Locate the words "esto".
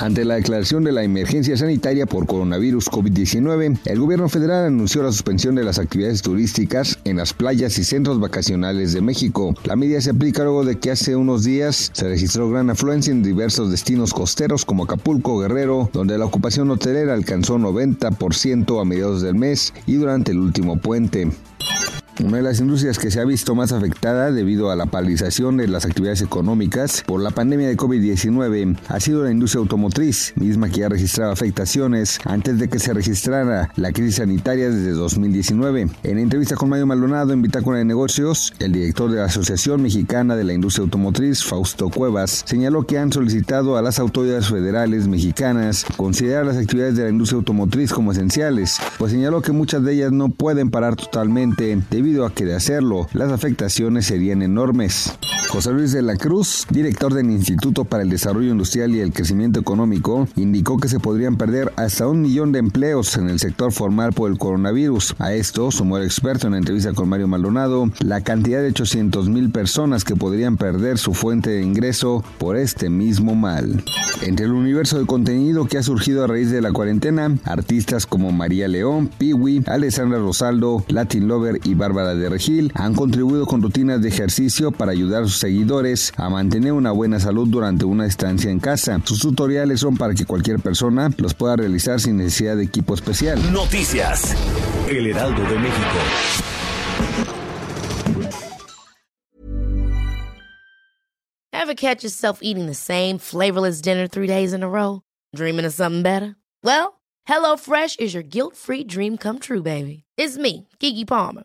65.32-65.72